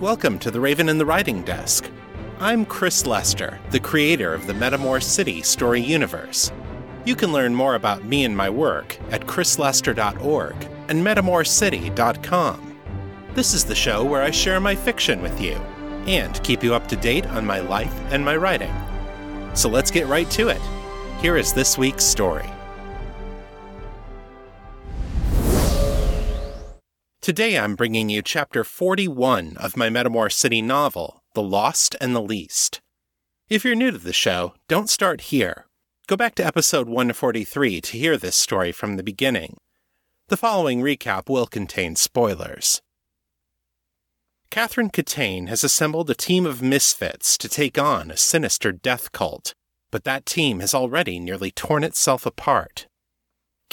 [0.00, 1.90] Welcome to The Raven and the Writing Desk.
[2.38, 6.52] I'm Chris Lester, the creator of the Metamor City story universe.
[7.06, 10.54] You can learn more about me and my work at chrislester.org
[10.88, 12.78] and metamorcity.com.
[13.32, 15.54] This is the show where I share my fiction with you
[16.06, 18.74] and keep you up to date on my life and my writing.
[19.54, 20.60] So let's get right to it.
[21.22, 22.50] Here is this week's story.
[27.26, 32.22] Today I'm bringing you chapter 41 of my Metamor City novel, The Lost and the
[32.22, 32.80] Least.
[33.48, 35.66] If you're new to the show, don't start here.
[36.06, 39.56] Go back to episode 143 to hear this story from the beginning.
[40.28, 42.80] The following recap will contain spoilers.
[44.50, 49.52] Catherine Catane has assembled a team of misfits to take on a sinister death cult,
[49.90, 52.86] but that team has already nearly torn itself apart.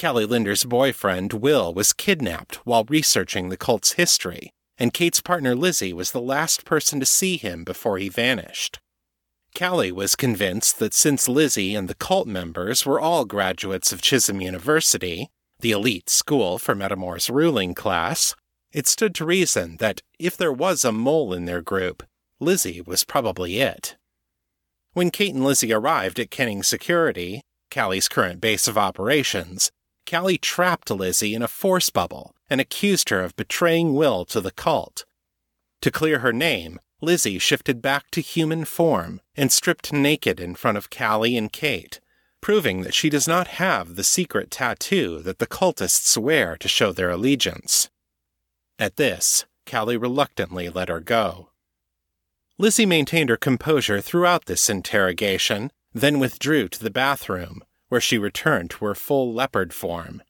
[0.00, 5.92] Callie Linder's boyfriend, Will, was kidnapped while researching the cult's history, and Kate's partner Lizzie
[5.92, 8.80] was the last person to see him before he vanished.
[9.56, 14.40] Callie was convinced that since Lizzie and the cult members were all graduates of Chisholm
[14.40, 15.28] University,
[15.60, 18.34] the elite school for Metamor's ruling class,
[18.72, 22.02] it stood to reason that if there was a mole in their group,
[22.40, 23.94] Lizzie was probably it.
[24.92, 29.70] When Kate and Lizzie arrived at Kenning Security, Callie's current base of operations,
[30.08, 34.50] Callie trapped Lizzie in a force bubble and accused her of betraying Will to the
[34.50, 35.04] cult.
[35.80, 40.78] To clear her name, Lizzie shifted back to human form and stripped naked in front
[40.78, 42.00] of Callie and Kate,
[42.40, 46.92] proving that she does not have the secret tattoo that the cultists wear to show
[46.92, 47.90] their allegiance.
[48.78, 51.50] At this, Callie reluctantly let her go.
[52.58, 58.70] Lizzie maintained her composure throughout this interrogation, then withdrew to the bathroom, where she returned
[58.70, 60.22] to her full leopard form.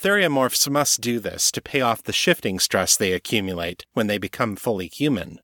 [0.00, 4.56] Theriomorphs must do this to pay off the shifting stress they accumulate when they become
[4.56, 5.38] fully human.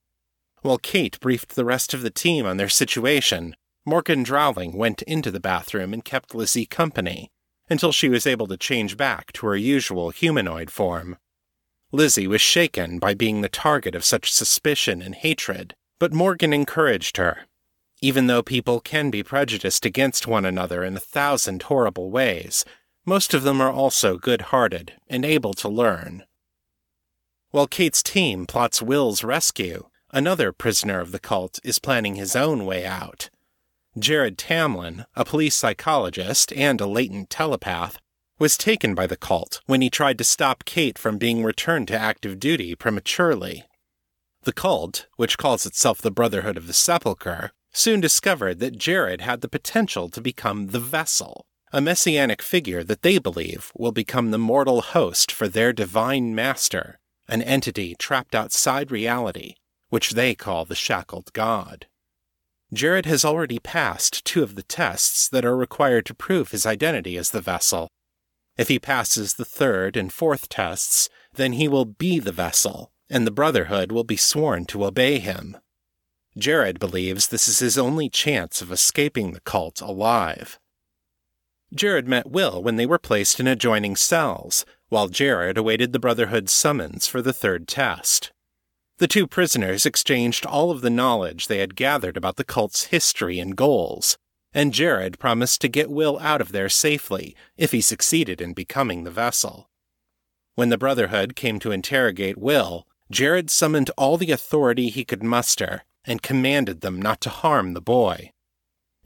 [0.63, 3.55] While Kate briefed the rest of the team on their situation,
[3.87, 7.31] Morgan Drowling went into the bathroom and kept Lizzie company
[7.71, 11.17] until she was able to change back to her usual humanoid form.
[11.93, 17.17] Lizzie was shaken by being the target of such suspicion and hatred, but Morgan encouraged
[17.17, 17.47] her
[18.01, 22.65] even though people can be prejudiced against one another in a thousand horrible ways,
[23.05, 26.25] most of them are also good hearted and able to learn.
[27.51, 32.65] While Kate's team plots Will's rescue, another prisoner of the cult is planning his own
[32.65, 33.29] way out.
[33.99, 37.99] Jared Tamlin, a police psychologist and a latent telepath,
[38.39, 41.99] was taken by the cult when he tried to stop Kate from being returned to
[41.99, 43.65] active duty prematurely.
[44.45, 49.41] The cult, which calls itself the Brotherhood of the Sepulchre, soon discovered that Jared had
[49.41, 54.39] the potential to become the vessel, a messianic figure that they believe will become the
[54.39, 56.99] mortal host for their divine master,
[57.29, 59.55] an entity trapped outside reality,
[59.89, 61.87] which they call the shackled god.
[62.73, 67.17] Jared has already passed two of the tests that are required to prove his identity
[67.17, 67.89] as the vessel.
[68.57, 73.27] If he passes the third and fourth tests, then he will be the vessel, and
[73.27, 75.57] the Brotherhood will be sworn to obey him.
[76.39, 80.59] Jared believes this is his only chance of escaping the cult alive.
[81.75, 86.53] Jared met Will when they were placed in adjoining cells, while Jared awaited the Brotherhood's
[86.53, 88.33] summons for the third test.
[88.99, 93.39] The two prisoners exchanged all of the knowledge they had gathered about the cult's history
[93.39, 94.19] and goals,
[94.53, 99.05] and Jared promised to get Will out of there safely if he succeeded in becoming
[99.05, 99.71] the vessel.
[100.55, 105.83] When the Brotherhood came to interrogate Will, Jared summoned all the authority he could muster
[106.05, 108.31] and commanded them not to harm the boy.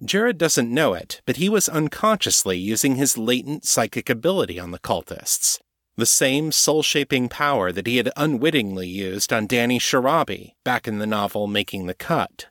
[0.05, 4.79] Jared doesn't know it, but he was unconsciously using his latent psychic ability on the
[4.79, 5.59] cultists,
[5.97, 10.99] the same soul shaping power that he had unwittingly used on Danny Shirabi back in
[10.99, 12.47] the novel Making the Cut.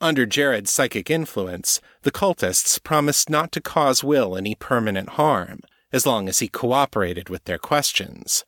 [0.00, 5.60] Under Jared's psychic influence, the cultists promised not to cause Will any permanent harm,
[5.92, 8.44] as long as he cooperated with their questions.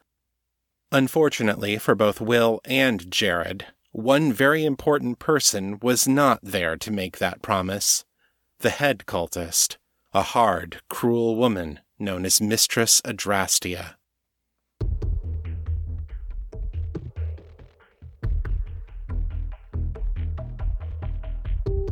[0.93, 3.67] Unfortunately for both Will and Jared,
[3.99, 8.05] one very important person was not there to make that promise
[8.61, 9.77] the head cultist,
[10.15, 13.97] a hard, cruel woman known as Mistress Adrastia.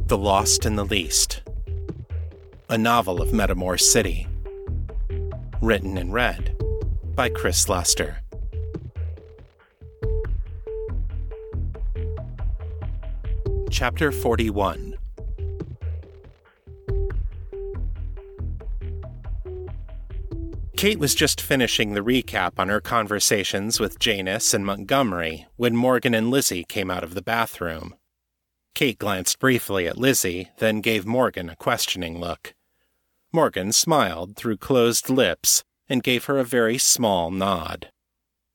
[0.07, 1.43] The Lost and the Least,
[2.69, 4.29] a novel of Metamor City.
[5.61, 6.57] Written and read
[7.17, 8.19] by Chris Lester.
[13.71, 14.95] Chapter 41
[20.77, 26.15] Kate was just finishing the recap on her conversations with Janus and Montgomery when Morgan
[26.15, 27.95] and Lizzie came out of the bathroom.
[28.75, 32.55] Kate glanced briefly at Lizzie, then gave Morgan a questioning look.
[33.33, 37.91] Morgan smiled through closed lips and gave her a very small nod.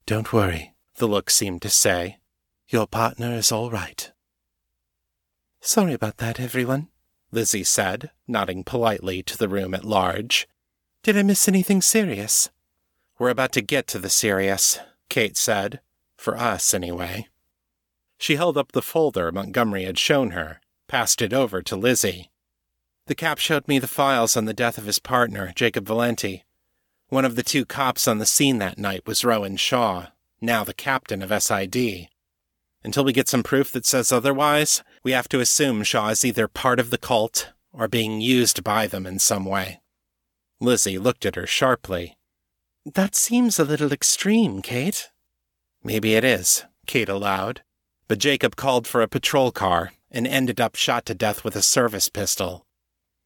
[0.06, 2.18] Don't worry, the look seemed to say.
[2.68, 4.10] Your partner is all right.
[5.64, 6.88] Sorry about that, everyone,
[7.30, 10.48] Lizzie said, nodding politely to the room at large.
[11.04, 12.50] Did I miss anything serious?
[13.16, 15.80] We're about to get to the serious, Kate said.
[16.16, 17.28] For us, anyway.
[18.18, 22.32] She held up the folder Montgomery had shown her, passed it over to Lizzie.
[23.06, 26.42] The cap showed me the files on the death of his partner, Jacob Valenti.
[27.08, 30.08] One of the two cops on the scene that night was Rowan Shaw,
[30.40, 32.08] now the captain of SID.
[32.82, 36.48] Until we get some proof that says otherwise, we have to assume Shaw is either
[36.48, 39.80] part of the cult or being used by them in some way.
[40.60, 42.16] Lizzie looked at her sharply.
[42.84, 45.10] That seems a little extreme, Kate.
[45.82, 47.62] Maybe it is, Kate allowed.
[48.08, 51.62] But Jacob called for a patrol car and ended up shot to death with a
[51.62, 52.66] service pistol.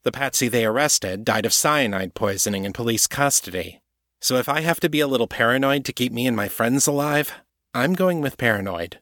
[0.05, 3.81] The patsy they arrested died of cyanide poisoning in police custody.
[4.21, 6.87] So if I have to be a little paranoid to keep me and my friends
[6.87, 7.33] alive,
[7.75, 9.01] I'm going with paranoid.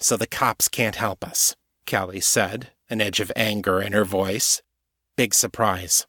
[0.00, 1.54] So the cops can't help us,
[1.86, 4.62] Callie said, an edge of anger in her voice.
[5.16, 6.06] Big surprise.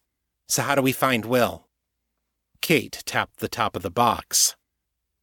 [0.48, 1.68] So how do we find Will?
[2.62, 4.56] Kate tapped the top of the box.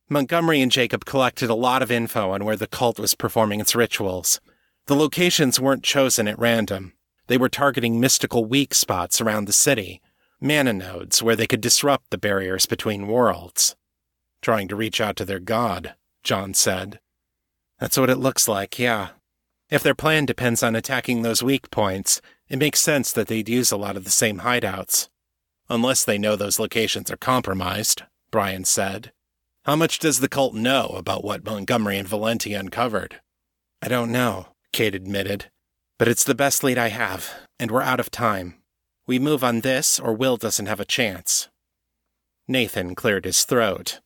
[0.08, 3.74] Montgomery and Jacob collected a lot of info on where the cult was performing its
[3.74, 4.40] rituals.
[4.86, 6.92] The locations weren't chosen at random.
[7.26, 10.02] They were targeting mystical weak spots around the city,
[10.40, 13.76] mana nodes where they could disrupt the barriers between worlds.
[14.42, 17.00] Trying to reach out to their god, John said.
[17.80, 19.08] That's what it looks like, yeah.
[19.70, 23.72] If their plan depends on attacking those weak points, it makes sense that they'd use
[23.72, 25.08] a lot of the same hideouts.
[25.68, 29.12] Unless they know those locations are compromised, Brian said.
[29.64, 33.20] How much does the cult know about what Montgomery and Valenti uncovered?
[33.80, 35.46] I don't know, Kate admitted.
[35.98, 38.56] But it's the best lead I have, and we're out of time.
[39.06, 41.48] We move on this, or Will doesn't have a chance.
[42.46, 44.00] Nathan cleared his throat.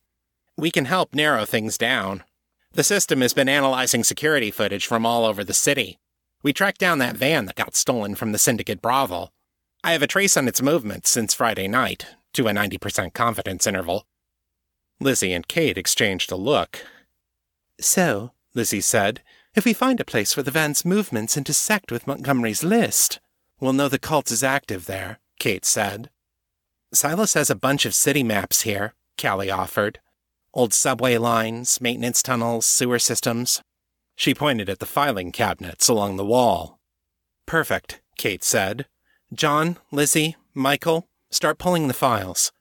[0.55, 2.23] We can help narrow things down.
[2.73, 5.97] The system has been analyzing security footage from all over the city.
[6.43, 9.31] We tracked down that van that got stolen from the Syndicate brothel.
[9.83, 14.05] I have a trace on its movements since Friday night, to a 90% confidence interval.
[14.99, 16.85] Lizzie and Kate exchanged a look.
[17.79, 19.21] So, Lizzie said,
[19.55, 23.19] if we find a place where the van's movements intersect with Montgomery's list,
[23.59, 26.09] we'll know the cult is active there, Kate said.
[26.93, 29.99] Silas has a bunch of city maps here, Callie offered.
[30.53, 33.61] Old subway lines, maintenance tunnels, sewer systems.
[34.15, 36.79] She pointed at the filing cabinets along the wall.
[37.45, 38.85] Perfect, Kate said.
[39.33, 42.51] John, Lizzie, Michael, start pulling the files.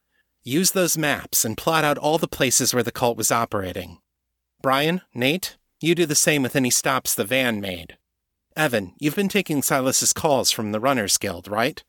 [0.43, 3.99] Use those maps and plot out all the places where the cult was operating.
[4.63, 7.97] Brian, Nate, you do the same with any stops the van made.
[8.57, 11.83] Evan, you've been taking Silas's calls from the Runners Guild, right?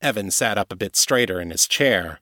[0.00, 2.20] Evan sat up a bit straighter in his chair.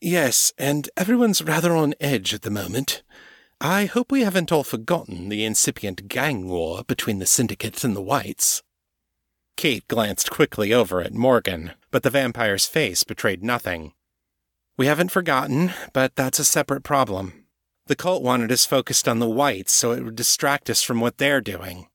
[0.00, 3.02] Yes, and everyone's rather on edge at the moment.
[3.60, 8.00] I hope we haven't all forgotten the incipient gang war between the Syndicate and the
[8.00, 8.62] Whites.
[9.58, 13.92] Kate glanced quickly over at Morgan, but the vampire's face betrayed nothing.
[14.78, 17.44] We haven't forgotten, but that's a separate problem.
[17.86, 21.18] The cult wanted us focused on the whites so it would distract us from what
[21.18, 21.88] they're doing.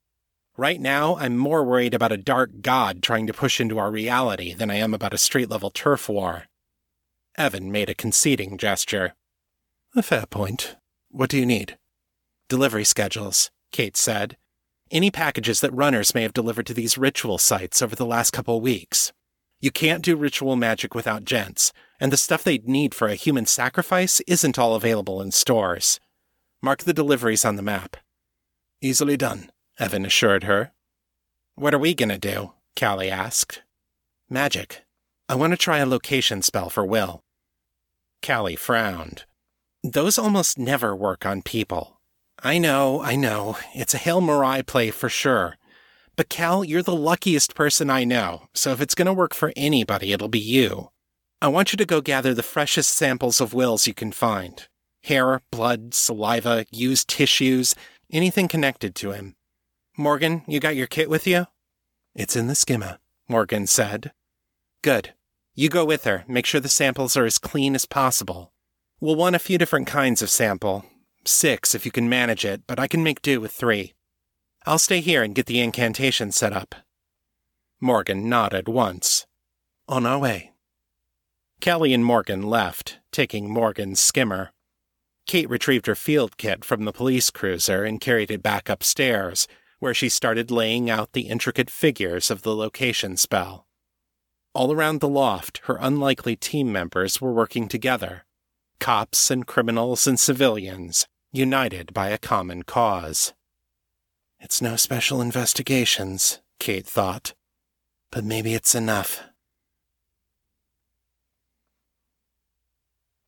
[0.56, 4.54] Right now, I'm more worried about a dark god trying to push into our reality
[4.54, 6.44] than I am about a street level turf war.
[7.38, 9.14] Evan made a conceding gesture.
[9.94, 10.78] A fair point.
[11.10, 11.78] What do you need?
[12.48, 14.38] Delivery schedules, Kate said.
[14.90, 18.62] Any packages that runners may have delivered to these ritual sites over the last couple
[18.62, 19.12] weeks.
[19.60, 23.46] You can't do ritual magic without reagents, and the stuff they'd need for a human
[23.46, 26.00] sacrifice isn't all available in stores.
[26.62, 27.98] Mark the deliveries on the map.
[28.82, 30.72] Easily done, Evan assured her.
[31.56, 32.54] What are we gonna do?
[32.80, 33.62] Callie asked.
[34.30, 34.85] Magic.
[35.28, 37.24] I want to try a location spell for Will.
[38.24, 39.24] Callie frowned.
[39.84, 42.00] Those almost never work on people.
[42.44, 43.58] I know, I know.
[43.74, 45.58] It's a Hail Mary play for sure.
[46.16, 49.52] But Cal, you're the luckiest person I know, so if it's going to work for
[49.56, 50.92] anybody, it'll be you.
[51.42, 54.68] I want you to go gather the freshest samples of Will's you can find
[55.04, 57.76] hair, blood, saliva, used tissues,
[58.12, 59.36] anything connected to him.
[59.98, 61.46] Morgan, you got your kit with you?
[62.16, 64.12] It's in the skimmer, Morgan said.
[64.86, 65.16] Good.
[65.56, 66.24] You go with her.
[66.28, 68.54] Make sure the samples are as clean as possible.
[69.00, 70.86] We'll want a few different kinds of sample.
[71.26, 73.96] Six if you can manage it, but I can make do with three.
[74.64, 76.76] I'll stay here and get the incantation set up.
[77.82, 79.26] Morgan nodded once.
[79.88, 80.52] On our way.
[81.64, 84.52] Callie and Morgan left, taking Morgan's skimmer.
[85.26, 89.48] Kate retrieved her field kit from the police cruiser and carried it back upstairs,
[89.80, 93.65] where she started laying out the intricate figures of the location spell.
[94.56, 98.24] All around the loft, her unlikely team members were working together
[98.80, 103.34] cops and criminals and civilians, united by a common cause.
[104.40, 107.34] It's no special investigations, Kate thought,
[108.12, 109.24] but maybe it's enough.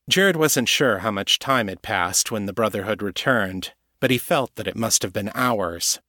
[0.09, 4.55] Jared wasn't sure how much time had passed when the Brotherhood returned, but he felt
[4.55, 5.99] that it must have been hours.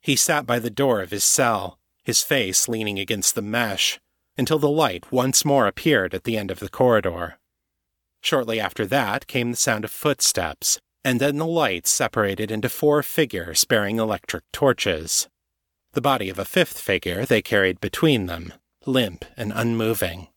[0.00, 3.98] He sat by the door of his cell, his face leaning against the mesh,
[4.36, 7.38] until the light once more appeared at the end of the corridor.
[8.20, 13.02] Shortly after that came the sound of footsteps, and then the light separated into four
[13.02, 15.28] figures bearing electric torches.
[15.92, 18.52] The body of a fifth figure they carried between them,
[18.86, 20.28] limp and unmoving.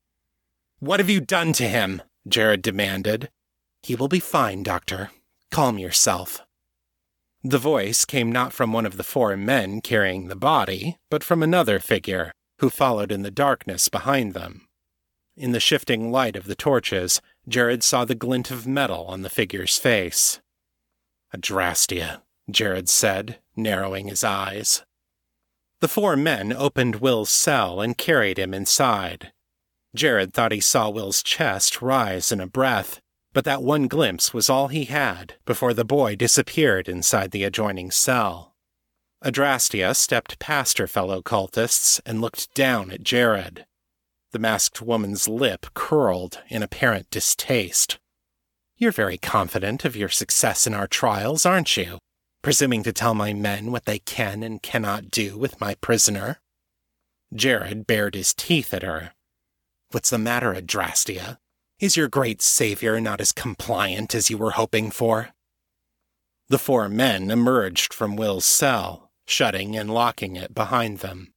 [0.79, 2.01] What have you done to him?
[2.27, 3.29] Jared demanded.
[3.81, 5.11] He will be fine, Doctor.
[5.49, 6.41] Calm yourself.
[7.43, 11.41] The voice came not from one of the four men carrying the body, but from
[11.41, 14.67] another figure, who followed in the darkness behind them.
[15.35, 19.29] In the shifting light of the torches, Jared saw the glint of metal on the
[19.29, 20.41] figure's face.
[21.35, 24.83] Adrastia, Jared said, narrowing his eyes.
[25.79, 29.31] The four men opened Will's cell and carried him inside.
[29.95, 32.99] Jared thought he saw Will's chest rise in a breath,
[33.33, 37.91] but that one glimpse was all he had before the boy disappeared inside the adjoining
[37.91, 38.55] cell.
[39.23, 43.65] Adrastia stepped past her fellow cultists and looked down at Jared.
[44.31, 47.97] The masked woman's lip curled in apparent distaste.
[48.75, 51.97] You're very confident of your success in our trials, aren't you?
[52.43, 56.39] Presuming to tell my men what they can and cannot do with my prisoner?
[57.33, 59.13] Jared bared his teeth at her.
[59.89, 61.37] What's the matter, Adrastia?
[61.79, 65.29] Is your great savior not as compliant as you were hoping for?
[66.49, 71.33] The four men emerged from Will's cell, shutting and locking it behind them.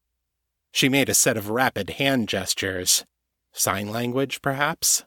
[0.72, 3.04] She made a set of rapid hand gestures,
[3.52, 5.04] sign language, perhaps,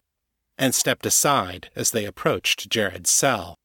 [0.58, 3.56] and stepped aside as they approached Jared's cell.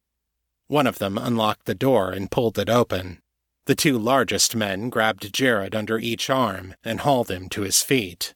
[0.68, 3.20] One of them unlocked the door and pulled it open.
[3.66, 8.32] The two largest men grabbed Jared under each arm and hauled him to his feet.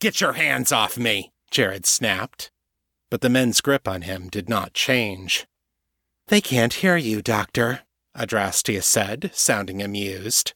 [0.00, 2.50] Get your hands off me, Jared snapped
[3.10, 5.46] but the men's grip on him did not change.
[6.28, 7.80] They can't hear you, Doctor,
[8.16, 10.54] Adrastia said, sounding amused.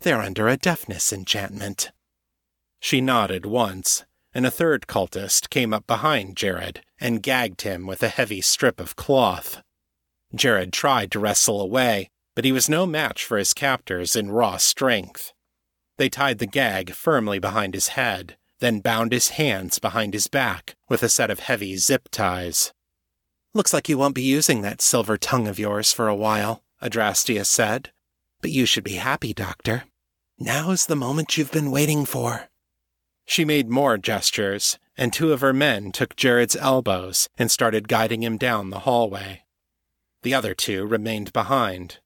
[0.00, 1.90] They're under a deafness enchantment.
[2.80, 8.02] She nodded once, and a third cultist came up behind Jared and gagged him with
[8.02, 9.62] a heavy strip of cloth.
[10.34, 14.56] Jared tried to wrestle away, but he was no match for his captors in raw
[14.56, 15.32] strength.
[15.96, 20.74] They tied the gag firmly behind his head then bound his hands behind his back
[20.88, 22.72] with a set of heavy zip ties.
[23.54, 27.44] Looks like you won't be using that silver tongue of yours for a while, Adrastia
[27.44, 27.90] said.
[28.40, 29.84] But you should be happy, Doctor.
[30.38, 32.48] Now's the moment you've been waiting for.
[33.26, 38.22] She made more gestures, and two of her men took Jared's elbows and started guiding
[38.22, 39.42] him down the hallway.
[40.22, 41.98] The other two remained behind.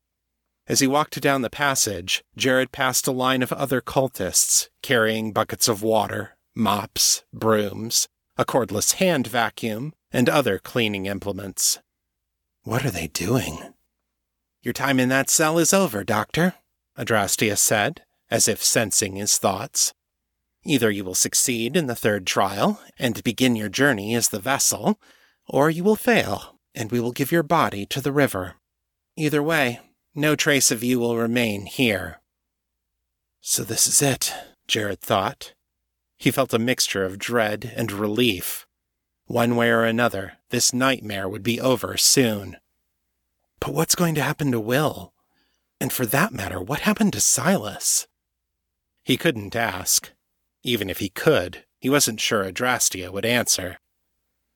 [0.66, 5.68] As he walked down the passage, Jared passed a line of other cultists carrying buckets
[5.68, 11.80] of water, mops, brooms, a cordless hand vacuum, and other cleaning implements.
[12.62, 13.74] What are they doing?
[14.62, 16.54] Your time in that cell is over, Doctor,
[16.96, 19.92] Adrastia said, as if sensing his thoughts.
[20.64, 25.00] Either you will succeed in the third trial and begin your journey as the vessel,
[25.48, 28.54] or you will fail, and we will give your body to the river.
[29.16, 29.80] Either way,
[30.14, 32.20] no trace of you will remain here.
[33.40, 34.32] So this is it,
[34.68, 35.54] Jared thought.
[36.16, 38.68] He felt a mixture of dread and relief.
[39.26, 42.58] One way or another, this nightmare would be over soon.
[43.62, 45.12] But what's going to happen to Will?
[45.80, 48.08] And for that matter, what happened to Silas?
[49.04, 50.10] He couldn't ask.
[50.64, 53.78] Even if he could, he wasn't sure Adrastia would answer.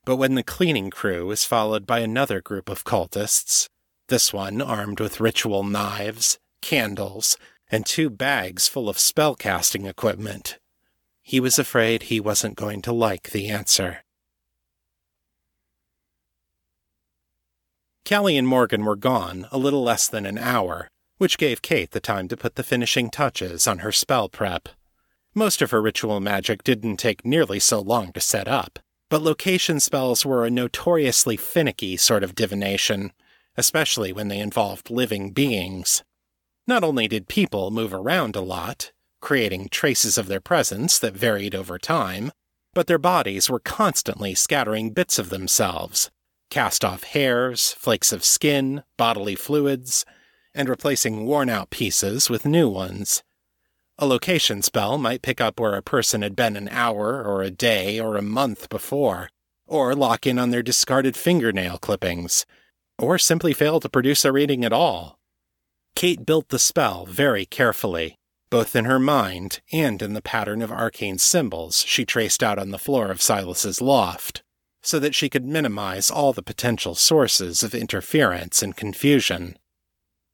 [0.05, 3.69] But when the cleaning crew was followed by another group of cultists,
[4.09, 7.37] this one armed with ritual knives, candles,
[7.71, 10.59] and two bags full of spellcasting equipment,
[11.23, 13.99] he was afraid he wasn't going to like the answer.
[18.09, 21.99] Callie and Morgan were gone a little less than an hour, which gave Kate the
[21.99, 24.69] time to put the finishing touches on her spell prep.
[25.35, 28.79] Most of her ritual magic didn't take nearly so long to set up,
[29.11, 33.13] but location spells were a notoriously finicky sort of divination,
[33.57, 36.05] especially when they involved living beings.
[36.65, 41.57] Not only did people move around a lot, creating traces of their presence that varied
[41.57, 42.31] over time,
[42.73, 46.13] but their bodies were constantly scattering bits of themselves
[46.51, 50.05] cast off hairs, flakes of skin, bodily fluids,
[50.55, 53.23] and replacing worn out pieces with new ones.
[53.99, 57.51] A location spell might pick up where a person had been an hour or a
[57.51, 59.31] day or a month before,
[59.67, 62.47] or lock in on their discarded fingernail clippings,
[62.99, 65.19] or simply fail to produce a reading at all.
[65.95, 68.19] Kate built the spell very carefully,
[68.51, 72.71] both in her mind and in the pattern of arcane symbols she traced out on
[72.71, 74.43] the floor of Silas's loft,
[74.87, 79.59] so that she could minimize all the potential sources of interference and confusion.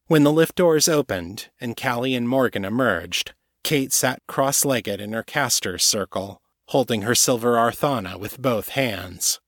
[0.08, 3.32] When the lift doors opened and Callie and Morgan emerged,
[3.64, 9.40] Kate sat cross legged in her caster's circle, holding her silver arthana with both hands.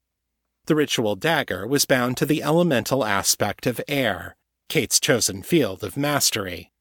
[0.64, 4.36] The ritual dagger was bound to the elemental aspect of air,
[4.70, 6.72] Kate's chosen field of mastery.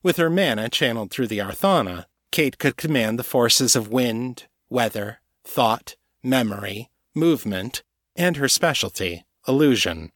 [0.00, 5.18] With her mana channeled through the arthana, Kate could command the forces of wind, weather,
[5.44, 7.82] thought, memory, movement,
[8.16, 10.10] and her specialty, illusion.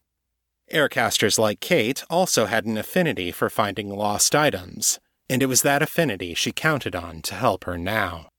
[0.71, 5.81] Aircasters like Kate also had an affinity for finding lost items, and it was that
[5.81, 8.29] affinity she counted on to help her now.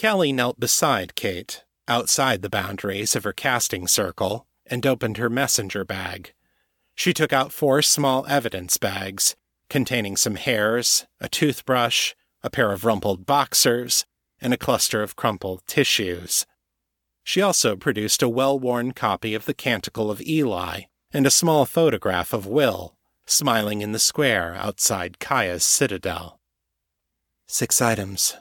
[0.00, 5.84] Callie knelt beside Kate, outside the boundaries of her casting circle, and opened her messenger
[5.84, 6.32] bag.
[6.94, 9.36] She took out four small evidence bags,
[9.68, 14.04] containing some hairs, a toothbrush, a pair of rumpled boxers,
[14.40, 16.46] and a cluster of crumpled tissues.
[17.24, 21.66] She also produced a well worn copy of the Canticle of Eli and a small
[21.66, 26.40] photograph of Will, smiling in the square outside Kaya's citadel.
[27.46, 28.36] Six items.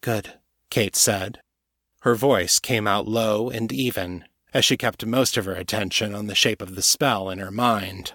[0.00, 0.34] Good,
[0.70, 1.40] Kate said.
[2.00, 6.26] Her voice came out low and even, as she kept most of her attention on
[6.26, 8.14] the shape of the spell in her mind.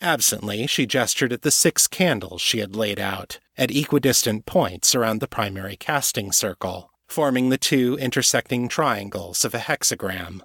[0.00, 5.20] Absently, she gestured at the six candles she had laid out, at equidistant points around
[5.20, 10.40] the primary casting circle, forming the two intersecting triangles of a hexagram.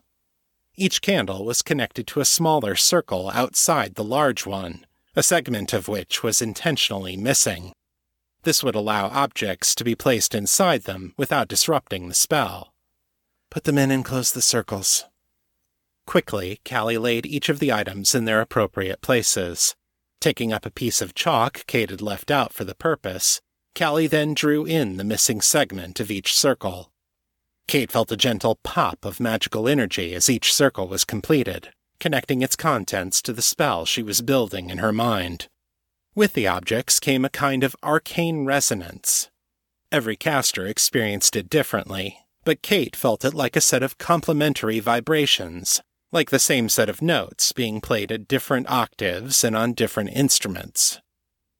[0.76, 5.88] Each candle was connected to a smaller circle outside the large one, a segment of
[5.88, 7.72] which was intentionally missing.
[8.44, 12.74] This would allow objects to be placed inside them without disrupting the spell.
[13.50, 15.06] Put them in and close the circles.
[16.06, 19.74] Quickly, Callie laid each of the items in their appropriate places.
[20.20, 23.42] Taking up a piece of chalk Kate had left out for the purpose,
[23.78, 26.92] Callie then drew in the missing segment of each circle.
[27.68, 32.56] Kate felt a gentle pop of magical energy as each circle was completed connecting its
[32.56, 35.48] contents to the spell she was building in her mind.
[36.16, 39.30] With the objects came a kind of arcane resonance.
[39.92, 45.82] Every caster experienced it differently, but Kate felt it like a set of complementary vibrations,
[46.12, 51.00] like the same set of notes being played at different octaves and on different instruments.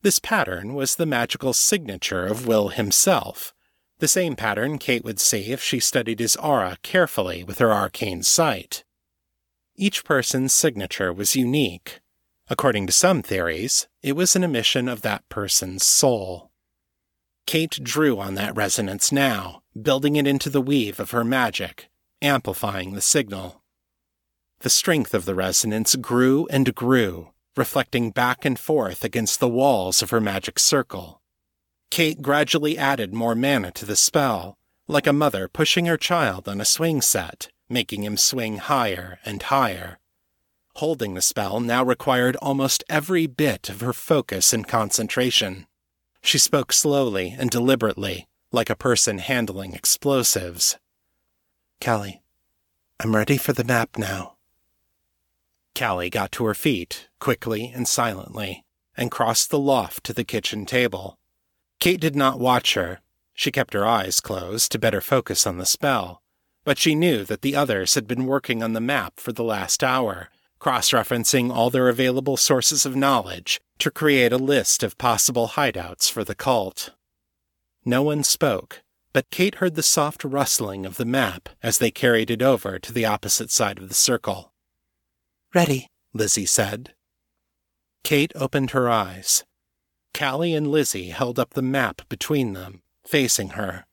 [0.02, 3.54] This pattern was the magical signature of Will himself,
[4.00, 8.22] the same pattern Kate would see if she studied his aura carefully with her arcane
[8.22, 8.84] sight.
[9.76, 12.00] Each person's signature was unique.
[12.48, 16.52] According to some theories, it was an emission of that person's soul.
[17.46, 21.90] Kate drew on that resonance now, building it into the weave of her magic,
[22.22, 23.64] amplifying the signal.
[24.60, 30.02] The strength of the resonance grew and grew, reflecting back and forth against the walls
[30.02, 31.22] of her magic circle.
[31.90, 36.62] Kate gradually added more mana to the spell, like a mother pushing her child on
[36.62, 40.00] a swing set making him swing higher and higher.
[40.76, 45.66] Holding the spell now required almost every bit of her focus and concentration.
[46.22, 50.78] She spoke slowly and deliberately, like a person handling explosives.
[51.84, 52.22] Callie,
[53.00, 54.37] I'm ready for the map now.
[55.78, 58.64] Callie got to her feet, quickly and silently,
[58.96, 61.20] and crossed the loft to the kitchen table.
[61.80, 63.02] Kate did not watch her.
[63.34, 66.22] She kept her eyes closed to better focus on the spell
[66.68, 69.82] but she knew that the others had been working on the map for the last
[69.82, 70.28] hour,
[70.60, 76.12] cross referencing all their available sources of knowledge to create a list of possible hideouts
[76.12, 76.90] for the cult.
[77.86, 78.82] No one spoke,
[79.14, 82.92] but Kate heard the soft rustling of the map as they carried it over to
[82.92, 84.52] the opposite side of the circle.
[85.54, 86.94] Ready, Lizzie said.
[88.04, 89.44] Kate opened her eyes.
[90.14, 93.86] Callie and Lizzie held up the map between them, facing her.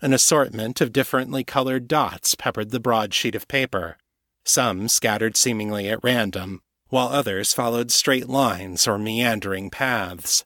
[0.00, 3.96] An assortment of differently colored dots peppered the broad sheet of paper,
[4.44, 10.44] some scattered seemingly at random, while others followed straight lines or meandering paths.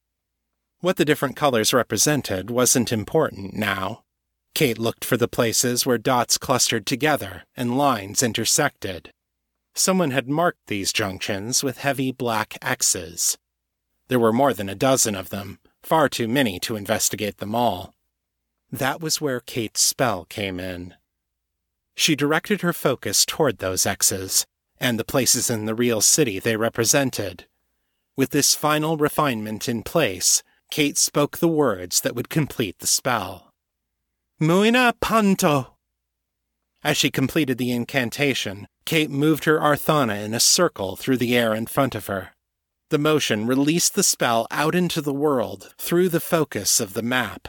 [0.81, 4.05] What the different colors represented wasn't important now.
[4.55, 9.11] Kate looked for the places where dots clustered together and lines intersected.
[9.79, 13.39] Someone had marked these junctions with heavy black X's.
[14.09, 17.95] There were more than a dozen of them, far too many to investigate them all.
[18.73, 20.95] That was where Kate's spell came in.
[21.95, 24.49] She directed her focus toward those X's
[24.81, 27.47] and the places in the real city they represented.
[28.17, 33.53] With this final refinement in place, Kate spoke the words that would complete the spell.
[34.41, 35.77] Muina Panto!
[36.83, 41.55] As she completed the incantation, Kate moved her Arthana in a circle through the air
[41.55, 42.31] in front of her.
[42.89, 47.49] The motion released the spell out into the world through the focus of the map.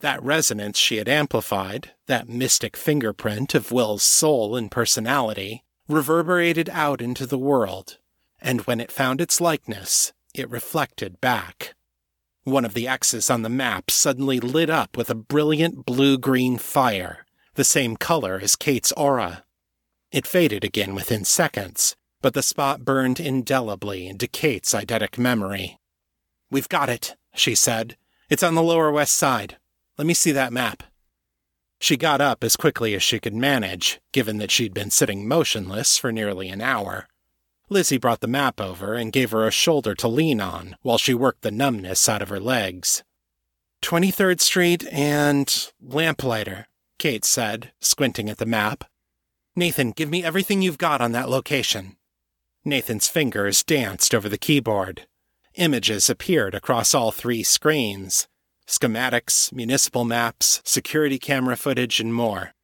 [0.00, 7.00] That resonance she had amplified, that mystic fingerprint of Will's soul and personality, reverberated out
[7.00, 7.96] into the world,
[8.38, 11.74] and when it found its likeness, it reflected back.
[12.44, 16.58] One of the X's on the map suddenly lit up with a brilliant blue green
[16.58, 19.44] fire, the same color as Kate's aura.
[20.12, 25.78] It faded again within seconds, but the spot burned indelibly into Kate's eidetic memory.
[26.50, 27.96] We've got it, she said.
[28.28, 29.58] It's on the lower west side.
[29.96, 30.82] Let me see that map.
[31.80, 35.96] She got up as quickly as she could manage, given that she'd been sitting motionless
[35.96, 37.06] for nearly an hour.
[37.68, 41.14] Lizzie brought the map over and gave her a shoulder to lean on while she
[41.14, 43.04] worked the numbness out of her legs.
[43.82, 46.66] 23rd Street and Lamplighter,
[46.98, 48.84] Kate said, squinting at the map.
[49.60, 51.96] Nathan, give me everything you've got on that location.
[52.64, 55.06] Nathan's fingers danced over the keyboard.
[55.54, 58.26] Images appeared across all three screens
[58.66, 62.54] schematics, municipal maps, security camera footage, and more.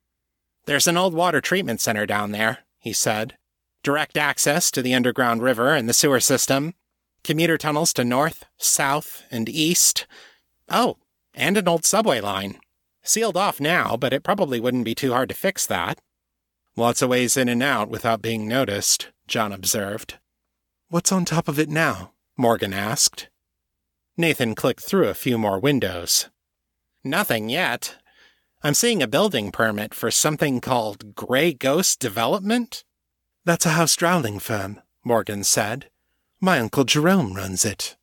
[0.65, 3.37] There's an old water treatment center down there, he said.
[3.83, 6.73] Direct access to the underground river and the sewer system.
[7.23, 10.07] Commuter tunnels to north, south, and east.
[10.71, 10.97] Oh,
[11.35, 12.59] and an old subway line.
[13.03, 16.01] Sealed off now, but it probably wouldn't be too hard to fix that.
[16.77, 20.19] Lots of ways in and out without being noticed, John observed.
[20.89, 22.13] What's on top of it now?
[22.37, 23.29] Morgan asked.
[24.19, 26.29] Nathan clicked through a few more windows.
[27.03, 27.97] Nothing yet.
[28.63, 32.85] I'm seeing a building permit for something called Grey Ghost Development.
[33.45, 35.89] That's a house drowling firm, Morgan said.
[36.41, 37.97] My Uncle Jerome runs it.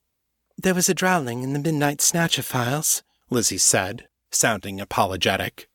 [0.57, 5.67] There was a drowling in the Midnight Snatcher files, Lizzie said, sounding apologetic.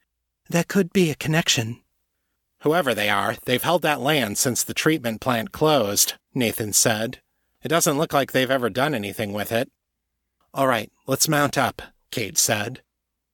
[0.49, 1.83] There could be a connection.
[2.63, 7.21] Whoever they are, they've held that land since the treatment plant closed, Nathan said.
[7.63, 9.71] It doesn't look like they've ever done anything with it.
[10.53, 12.83] All right, let's mount up, Kate said.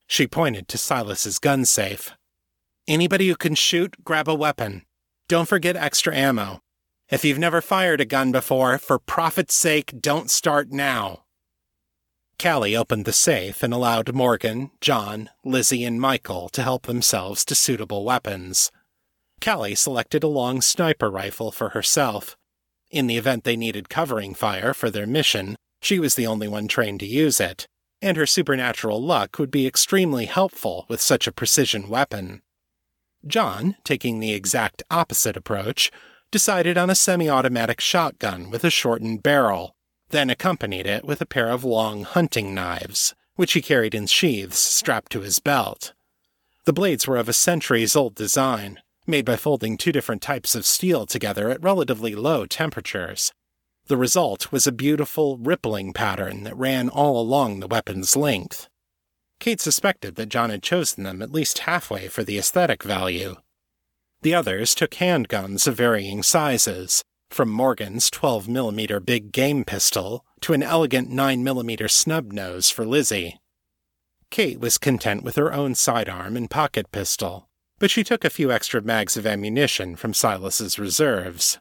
[0.06, 2.12] She pointed to Silas's gun safe.
[2.86, 4.82] Anybody who can shoot, grab a weapon.
[5.28, 6.60] Don't forget extra ammo.
[7.10, 11.24] If you've never fired a gun before, for prophet's sake, don't start now.
[12.38, 17.54] Callie opened the safe and allowed Morgan, John, Lizzie, and Michael to help themselves to
[17.54, 18.70] suitable weapons.
[19.42, 22.36] Callie selected a long sniper rifle for herself.
[22.90, 26.68] In the event they needed covering fire for their mission, she was the only one
[26.68, 27.66] trained to use it,
[28.00, 32.42] and her supernatural luck would be extremely helpful with such a precision weapon.
[33.26, 35.90] John, taking the exact opposite approach,
[36.30, 39.74] decided on a semi automatic shotgun with a shortened barrel,
[40.10, 44.58] then accompanied it with a pair of long hunting knives, which he carried in sheaths
[44.58, 45.92] strapped to his belt.
[46.64, 50.66] The blades were of a centuries old design, made by folding two different types of
[50.66, 53.32] steel together at relatively low temperatures.
[53.86, 58.68] The result was a beautiful, rippling pattern that ran all along the weapon's length.
[59.40, 63.36] Kate suspected that John had chosen them at least halfway for the aesthetic value.
[64.22, 70.54] The others took handguns of varying sizes, from Morgan's 12 millimeter big game pistol to
[70.54, 73.38] an elegant 9 millimeter snub nose for Lizzie.
[74.30, 77.48] Kate was content with her own sidearm and pocket pistol,
[77.84, 81.58] but she took a few extra mags of ammunition from Silas's reserves.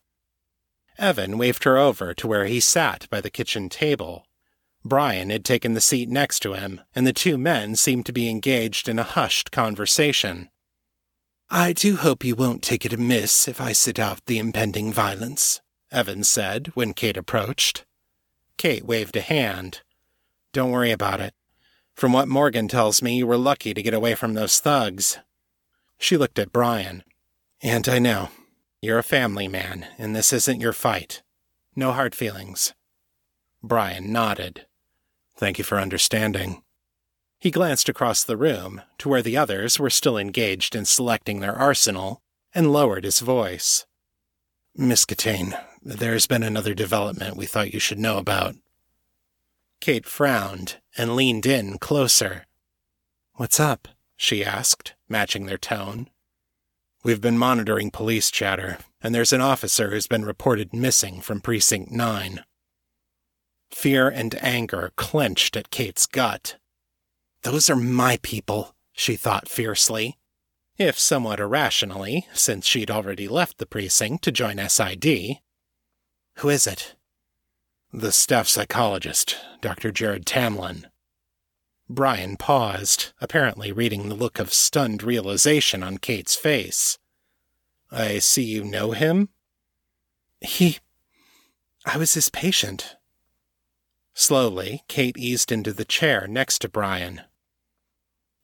[0.97, 4.25] Evan waved her over to where he sat by the kitchen table.
[4.85, 8.29] Brian had taken the seat next to him, and the two men seemed to be
[8.29, 10.49] engaged in a hushed conversation.
[11.49, 15.59] I do hope you won't take it amiss if I sit out the impending violence,
[15.91, 17.83] Evan said when Kate approached.
[18.55, 19.81] Kate waved a hand.
[20.53, 21.33] Don't worry about it.
[21.93, 25.19] From what Morgan tells me, you were lucky to get away from those thugs.
[25.97, 27.03] She looked at Brian.
[27.61, 28.29] And I know.
[28.81, 31.21] You're a family man, and this isn't your fight.
[31.75, 32.73] No hard feelings.
[33.63, 34.65] Brian nodded.
[35.37, 36.63] Thank you for understanding.
[37.39, 41.55] He glanced across the room to where the others were still engaged in selecting their
[41.55, 42.21] arsenal
[42.53, 43.85] and lowered his voice.
[44.75, 48.55] Miss Catane, there's been another development we thought you should know about.
[49.79, 52.45] Kate frowned and leaned in closer.
[53.35, 53.87] What's up?
[54.15, 56.09] she asked, matching their tone.
[57.03, 61.91] We've been monitoring police chatter, and there's an officer who's been reported missing from Precinct
[61.91, 62.43] 9.
[63.71, 66.57] Fear and anger clenched at Kate's gut.
[67.43, 70.17] Those are my people, she thought fiercely.
[70.77, 75.37] If somewhat irrationally, since she'd already left the precinct to join SID.
[76.37, 76.95] Who is it?
[77.91, 79.91] The staff psychologist, Dr.
[79.91, 80.85] Jared Tamlin.
[81.89, 86.97] Brian paused, apparently reading the look of stunned realization on Kate's face.
[87.91, 89.29] I see you know him?
[90.41, 90.79] He.
[91.85, 92.95] I was his patient.
[94.13, 97.21] Slowly, Kate eased into the chair next to Brian.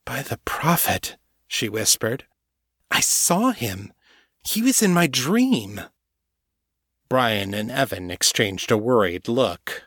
[0.05, 2.25] By the prophet, she whispered.
[2.91, 3.93] I saw him.
[4.43, 5.81] He was in my dream.
[7.07, 9.83] Brian and Evan exchanged a worried look.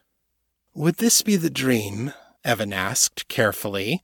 [0.75, 2.13] Would this be the dream?
[2.45, 4.03] Evan asked carefully,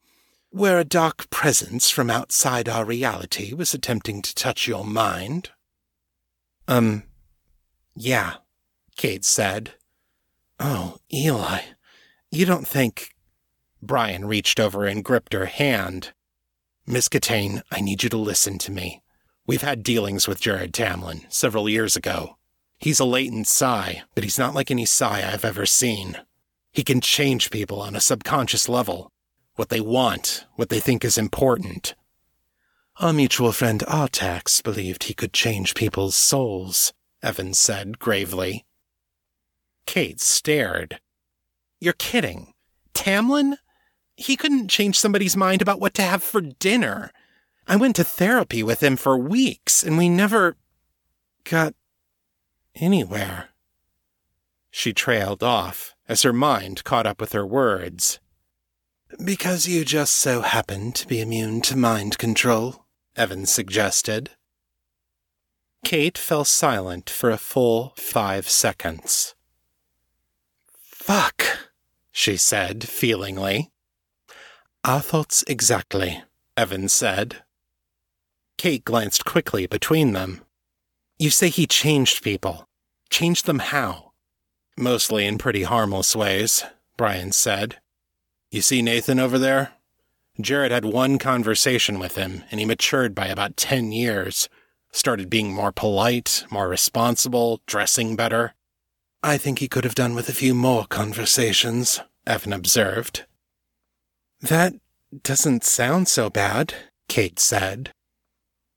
[0.51, 5.51] where a dark presence from outside our reality was attempting to touch your mind?
[6.67, 7.05] Um,
[7.95, 8.37] yeah,
[8.97, 9.75] Kate said.
[10.59, 11.61] Oh, Eli,
[12.31, 13.15] you don't think.
[13.81, 16.13] Brian reached over and gripped her hand.
[16.87, 19.03] Miss Catane, I need you to listen to me.
[19.47, 22.39] We've had dealings with Jared Tamlin several years ago.
[22.79, 26.19] He's a latent psi, but he's not like any psi I've ever seen.
[26.79, 29.11] He can change people on a subconscious level.
[29.57, 31.97] What they want, what they think is important.
[33.01, 38.65] Our mutual friend Artax believed he could change people's souls, Evans said gravely.
[39.87, 41.01] Kate stared.
[41.81, 42.53] You're kidding.
[42.95, 43.57] Tamlin?
[44.15, 47.11] He couldn't change somebody's mind about what to have for dinner.
[47.67, 50.55] I went to therapy with him for weeks, and we never
[51.43, 51.75] got
[52.77, 53.49] anywhere.
[54.79, 58.21] She trailed off as her mind caught up with her words.
[59.25, 62.87] Because you just so happen to be immune to mind control,
[63.17, 64.31] Evans suggested.
[65.85, 69.35] Kate fell silent for a full five seconds.
[70.71, 71.43] Fuck,
[72.13, 73.73] she said feelingly.
[74.85, 76.23] Our thoughts exactly,
[76.57, 77.43] Evans said.
[78.59, 80.43] Kate glanced quickly between them.
[81.19, 82.69] You say he changed people.
[83.11, 84.08] Changed them how?
[84.79, 86.63] Mostly in pretty harmless ways,
[86.97, 87.79] Brian said.
[88.53, 89.73] You see Nathan over there?
[90.41, 94.49] Jared had one conversation with him, and he matured by about ten years.
[94.93, 98.55] Started being more polite, more responsible, dressing better.
[99.21, 103.25] I think he could have done with a few more conversations, Evan observed.
[104.41, 104.75] That
[105.25, 106.73] doesn't sound so bad,
[107.09, 107.91] Kate said.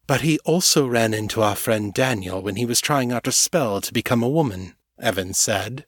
[0.08, 3.82] But he also ran into our friend Daniel when he was trying out a spell
[3.82, 5.86] to become a woman, Evan said.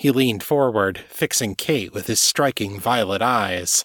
[0.00, 3.84] He leaned forward, fixing Kate with his striking violet eyes.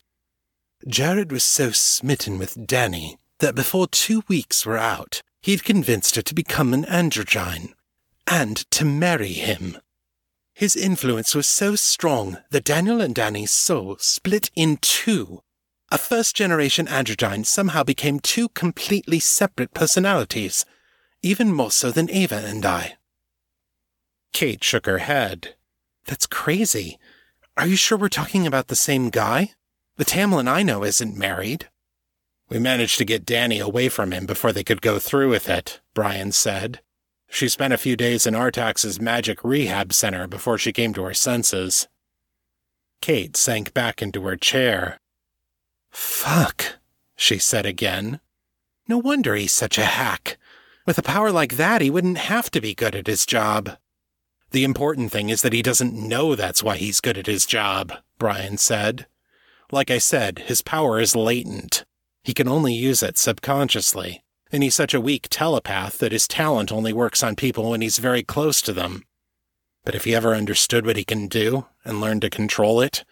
[0.88, 6.22] Jared was so smitten with Danny that before two weeks were out, he'd convinced her
[6.22, 7.74] to become an androgyne
[8.26, 9.78] and to marry him.
[10.54, 15.42] His influence was so strong that Daniel and Danny's soul split in two.
[15.92, 20.64] A first generation androgyne somehow became two completely separate personalities,
[21.22, 22.96] even more so than Ava and I.
[24.32, 25.56] Kate shook her head.
[26.06, 27.00] That's crazy.
[27.58, 29.52] Are you sure we're talking about the same guy?
[29.98, 31.70] The Tamlin I know isn't married.
[32.50, 35.82] We managed to get Danny away from him before they could go through with it,
[35.94, 36.82] Brian said.
[37.28, 41.14] She spent a few days in Artax's magic rehab center before she came to her
[41.14, 41.88] senses.
[43.02, 45.00] Kate sank back into her chair.
[45.90, 46.78] Fuck,
[47.16, 48.20] she said again.
[48.88, 50.38] No wonder he's such a hack.
[50.86, 53.78] With a power like that, he wouldn't have to be good at his job.
[54.52, 57.94] The important thing is that he doesn't know that's why he's good at his job,
[58.18, 59.08] Brian said.
[59.72, 61.86] Like I said, his power is latent.
[62.24, 64.24] He can only use it subconsciously
[64.56, 67.98] and he's such a weak telepath that his talent only works on people when he's
[67.98, 69.04] very close to them.
[69.84, 73.04] But if he ever understood what he can do and learned to control it,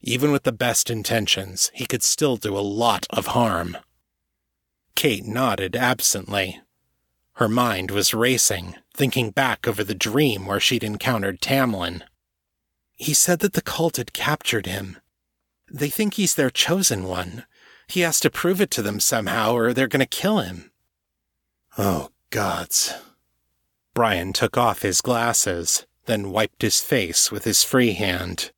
[0.00, 3.76] even with the best intentions, he could still do a lot of harm.
[4.94, 6.60] Kate nodded absently.
[7.34, 12.02] Her mind was racing, thinking back over the dream where she'd encountered Tamlin.
[12.96, 14.98] He said that the cult had captured him.
[15.70, 17.44] They think he's their chosen one,
[17.88, 20.70] he has to prove it to them somehow, or they're going to kill him.
[21.78, 22.92] Oh, gods.
[23.94, 28.52] Brian took off his glasses, then wiped his face with his free hand.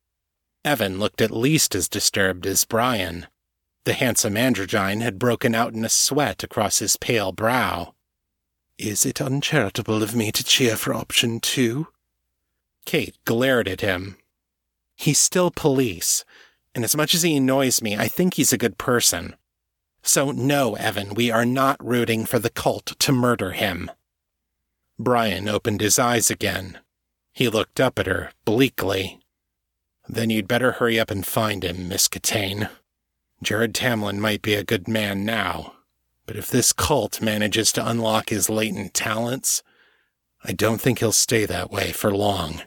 [0.65, 3.27] Evan looked at least as disturbed as Brian.
[3.85, 7.93] The handsome androgyne had broken out in a sweat across his pale brow.
[8.81, 11.89] Is it uncharitable of me to cheer for option two?
[12.83, 14.17] Kate glared at him.
[14.95, 16.25] He's still police,
[16.73, 19.35] and as much as he annoys me, I think he's a good person.
[20.01, 23.91] So, no, Evan, we are not rooting for the cult to murder him.
[24.97, 26.79] Brian opened his eyes again.
[27.33, 29.19] He looked up at her bleakly.
[30.09, 32.67] Then you'd better hurry up and find him, Miss Catane.
[33.43, 35.73] Jared Tamlin might be a good man now,
[36.31, 39.61] but if this cult manages to unlock his latent talents,
[40.45, 42.61] I don't think he'll stay that way for long.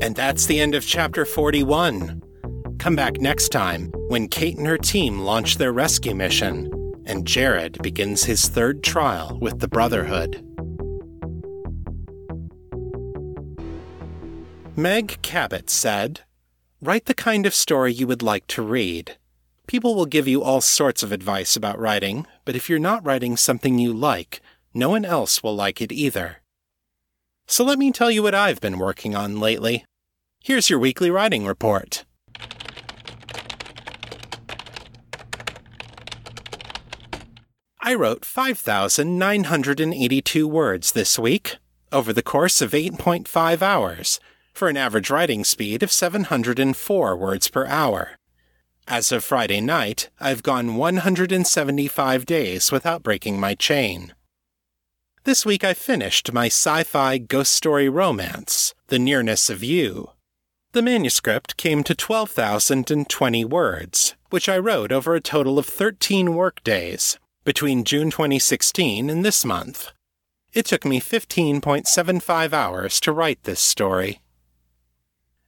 [0.00, 2.22] And that's the end of chapter 41.
[2.78, 6.72] Come back next time when Kate and her team launch their rescue mission
[7.06, 10.46] and Jared begins his third trial with the Brotherhood.
[14.80, 16.22] Meg Cabot said,
[16.80, 19.18] Write the kind of story you would like to read.
[19.66, 23.36] People will give you all sorts of advice about writing, but if you're not writing
[23.36, 24.40] something you like,
[24.72, 26.38] no one else will like it either.
[27.46, 29.84] So let me tell you what I've been working on lately.
[30.42, 32.06] Here's your weekly writing report.
[37.82, 41.58] I wrote 5,982 words this week,
[41.92, 44.18] over the course of 8.5 hours,
[44.52, 48.18] for an average writing speed of 704 words per hour.
[48.86, 54.14] As of Friday night, I've gone 175 days without breaking my chain.
[55.24, 60.10] This week I finished my sci fi ghost story romance, The Nearness of You.
[60.72, 67.18] The manuscript came to 12,020 words, which I wrote over a total of 13 workdays
[67.44, 69.90] between June 2016 and this month.
[70.52, 74.20] It took me 15.75 hours to write this story.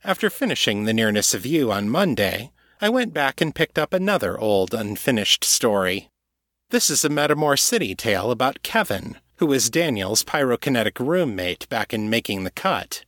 [0.05, 4.37] After finishing The Nearness of You on Monday, I went back and picked up another
[4.37, 6.09] old unfinished story.
[6.71, 12.11] This is a Metamor City tale about Kevin, who was Daniel's pyrokinetic roommate back in
[12.11, 13.05] Making the Cut.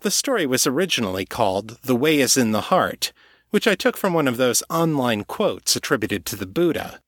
[0.00, 3.12] The story was originally called The Way is in the Heart,
[3.50, 6.98] which I took from one of those online quotes attributed to the Buddha.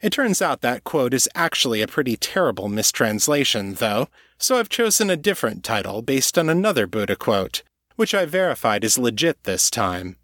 [0.00, 5.10] It turns out that quote is actually a pretty terrible mistranslation, though, so I've chosen
[5.10, 7.62] a different title based on another Buddha quote,
[7.96, 10.16] which I verified is legit this time.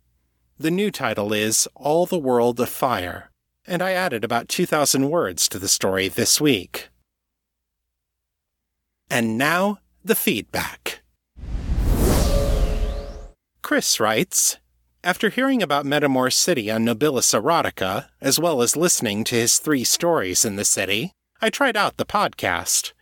[0.58, 3.30] The new title is All the World Afire,
[3.66, 6.88] and I added about 2,000 words to the story this week.
[9.08, 11.02] And now, the feedback.
[13.62, 14.58] Chris writes
[15.02, 19.84] After hearing about Metamor City on Nobilis Erotica, as well as listening to his three
[19.84, 22.92] stories in the city, I tried out the podcast.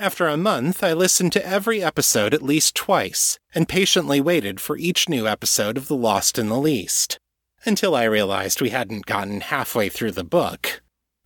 [0.00, 4.76] After a month, I listened to every episode at least twice and patiently waited for
[4.76, 7.18] each new episode of The Lost and the Least,
[7.64, 10.82] until I realized we hadn't gotten halfway through the book.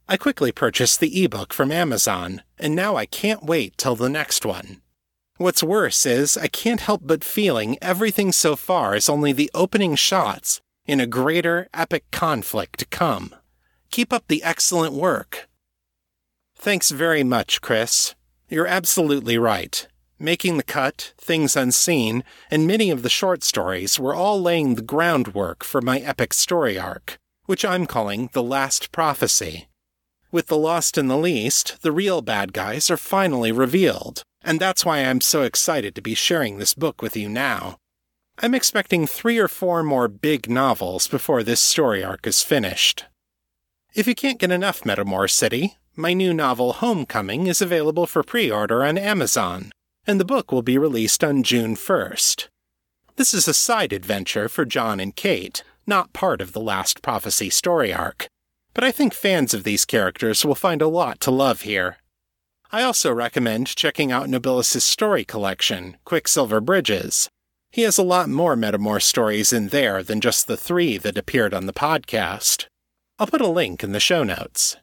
[0.09, 4.47] I quickly purchased the ebook from Amazon, and now I can't wait till the next
[4.47, 4.81] one.
[5.37, 9.97] What's worse is, I can't help but feeling everything so far is only the opening
[9.97, 13.35] shots in a greater, epic conflict to come.
[13.91, 15.47] Keep up the excellent work.
[16.57, 18.15] Thanks very much, Chris.
[18.53, 19.88] You're absolutely right.
[20.19, 24.83] Making the Cut, Things Unseen, and many of the short stories were all laying the
[24.83, 29.69] groundwork for my epic story arc, which I'm calling The Last Prophecy.
[30.31, 34.85] With The Lost and the Least, the real bad guys are finally revealed, and that's
[34.85, 37.79] why I'm so excited to be sharing this book with you now.
[38.37, 43.07] I'm expecting three or four more big novels before this story arc is finished.
[43.94, 48.50] If you can't get enough Metamor City, my new novel Homecoming is available for pre
[48.50, 49.70] order on Amazon,
[50.07, 52.48] and the book will be released on June 1st.
[53.16, 57.50] This is a side adventure for John and Kate, not part of the Last Prophecy
[57.50, 58.28] story arc,
[58.72, 61.98] but I think fans of these characters will find a lot to love here.
[62.70, 67.28] I also recommend checking out Nobilis' story collection, Quicksilver Bridges.
[67.70, 71.52] He has a lot more Metamor stories in there than just the three that appeared
[71.52, 72.68] on the podcast.
[73.18, 74.76] I'll put a link in the show notes.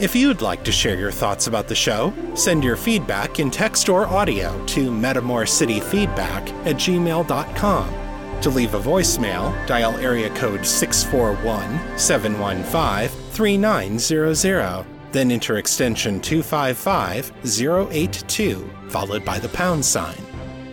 [0.00, 3.88] If you'd like to share your thoughts about the show, send your feedback in text
[3.88, 7.94] or audio to metamorcityfeedback at gmail.com.
[8.40, 19.24] To leave a voicemail, dial area code 641 715 3900 then enter extension 255082, followed
[19.24, 20.31] by the pound sign.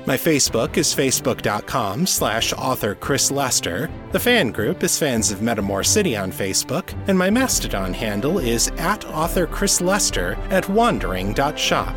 [0.10, 3.92] My Facebook is facebook.com slash author Chris Lester.
[4.12, 8.70] The fan group is Fans of Metamor City on Facebook, and my Mastodon handle is
[8.80, 11.96] at author Chris Lester at wandering.shop.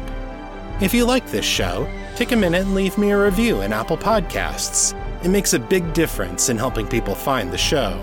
[0.83, 3.97] If you like this show, take a minute and leave me a review in Apple
[3.97, 4.93] Podcasts.
[5.25, 7.99] It makes a big difference in helping people find the show.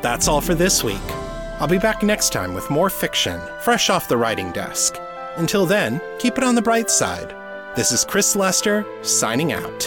[0.00, 1.10] That's all for this week.
[1.58, 4.96] I'll be back next time with more fiction, fresh off the writing desk.
[5.38, 7.41] Until then, keep it on the bright side.
[7.74, 9.80] This is Chris Lester, signing out.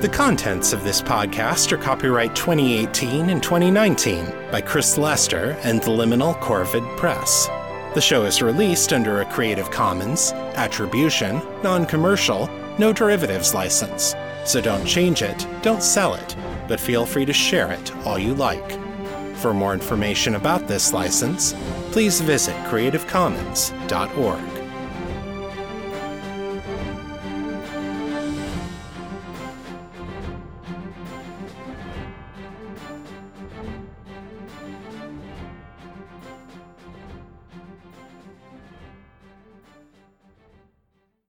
[0.00, 5.90] The contents of this podcast are copyright 2018 and 2019 by Chris Lester and the
[5.90, 7.48] Liminal Corvid Press.
[7.94, 12.48] The show is released under a Creative Commons, Attribution, Non Commercial,
[12.78, 14.14] No Derivatives license.
[14.44, 16.36] So don't change it, don't sell it,
[16.68, 18.83] but feel free to share it all you like.
[19.44, 21.52] For more information about this license,
[21.92, 24.53] please visit creativecommons.org.